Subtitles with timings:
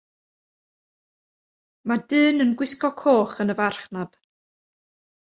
[1.91, 4.17] Mae dyn yn gwisgo coch yn y farchnad.